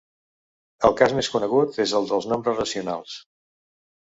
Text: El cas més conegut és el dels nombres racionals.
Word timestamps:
El 0.89 0.95
cas 1.01 1.13
més 1.17 1.29
conegut 1.33 1.77
és 1.85 1.93
el 2.01 2.09
dels 2.13 2.29
nombres 2.33 2.59
racionals. 2.63 3.21